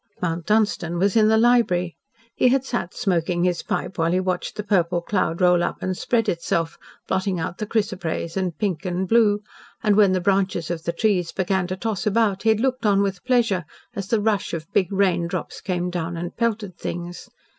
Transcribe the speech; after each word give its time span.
Mount 0.19 0.47
Dunstan 0.47 0.97
was 0.97 1.15
in 1.15 1.27
the 1.27 1.37
library. 1.37 1.95
He 2.33 2.47
had 2.47 2.65
sat 2.65 2.95
smoking 2.95 3.43
his 3.43 3.61
pipe 3.61 3.99
while 3.99 4.11
he 4.11 4.19
watched 4.19 4.55
the 4.55 4.63
purple 4.63 4.99
cloud 4.99 5.41
roll 5.41 5.63
up 5.63 5.83
and 5.83 5.95
spread 5.95 6.27
itself, 6.27 6.79
blotting 7.07 7.39
out 7.39 7.59
the 7.59 7.67
chrysoprase 7.67 8.35
and 8.35 8.57
pink 8.57 8.83
and 8.83 9.07
blue, 9.07 9.41
and 9.83 9.95
when 9.95 10.13
the 10.13 10.19
branches 10.19 10.71
of 10.71 10.85
the 10.85 10.91
trees 10.91 11.31
began 11.31 11.67
to 11.67 11.77
toss 11.77 12.07
about 12.07 12.41
he 12.41 12.49
had 12.49 12.59
looked 12.59 12.83
on 12.83 13.03
with 13.03 13.23
pleasure 13.25 13.63
as 13.93 14.07
the 14.07 14.19
rush 14.19 14.55
of 14.55 14.65
big 14.73 14.91
rain 14.91 15.27
drops 15.27 15.61
came 15.61 15.91
down 15.91 16.17
and 16.17 16.35
pelted 16.35 16.79
things. 16.79 17.29